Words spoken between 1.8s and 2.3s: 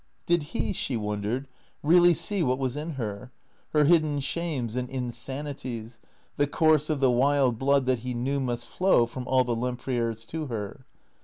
really